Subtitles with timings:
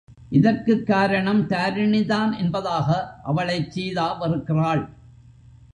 [0.29, 2.89] இதற்குக் காரணம் தாரிணிதான் என்பதாக
[3.23, 4.83] அவளைச் சீதா வெறுக்கிறாள்.